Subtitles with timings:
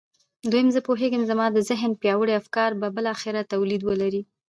[0.49, 4.21] دويم زه پوهېږم چې زما د ذهن پياوړي افکار به بالاخره توليد ولري.